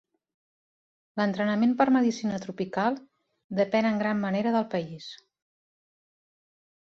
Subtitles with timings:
[1.19, 2.97] L'entrenament per Medicina Tropical
[3.59, 5.11] depèn en gran manera del país.